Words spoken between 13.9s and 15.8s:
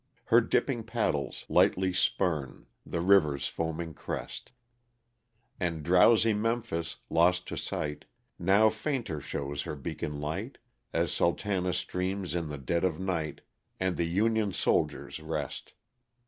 the Union soldiers rest.